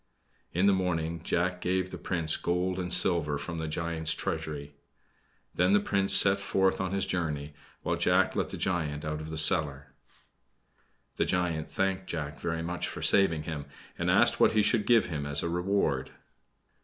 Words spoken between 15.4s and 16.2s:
a reward?